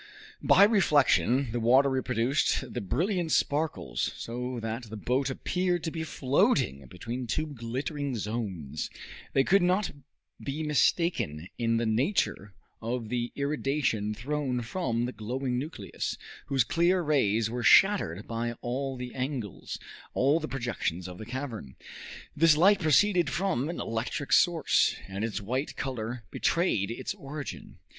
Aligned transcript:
By 0.41 0.63
reflection 0.63 1.51
the 1.51 1.59
water 1.59 1.87
reproduced 1.87 2.73
the 2.73 2.81
brilliant 2.81 3.31
sparkles, 3.31 4.11
so 4.17 4.59
that 4.59 4.89
the 4.89 4.97
boat 4.97 5.29
appeared 5.29 5.83
to 5.83 5.91
be 5.91 6.01
floating 6.03 6.87
between 6.87 7.27
two 7.27 7.45
glittering 7.45 8.15
zones. 8.15 8.89
They 9.33 9.43
could 9.43 9.61
not 9.61 9.91
be 10.43 10.63
mistaken 10.63 11.49
in 11.59 11.77
the 11.77 11.85
nature 11.85 12.55
of 12.81 13.09
the 13.09 13.31
irradiation 13.35 14.15
thrown 14.15 14.61
from 14.63 15.05
the 15.05 15.11
glowing 15.11 15.59
nucleus, 15.59 16.17
whose 16.47 16.63
clear 16.63 17.03
rays 17.03 17.47
were 17.51 17.61
shattered 17.61 18.25
by 18.27 18.53
all 18.61 18.97
the 18.97 19.13
angles, 19.13 19.77
all 20.15 20.39
the 20.39 20.47
projections 20.47 21.07
of 21.07 21.19
the 21.19 21.27
cavern. 21.27 21.75
This 22.35 22.57
light 22.57 22.79
proceeded 22.79 23.29
from 23.29 23.69
an 23.69 23.79
electric 23.79 24.33
source, 24.33 24.95
and 25.07 25.23
its 25.23 25.41
white 25.41 25.75
color 25.75 26.23
betrayed 26.31 26.89
its 26.89 27.13
origin. 27.13 27.77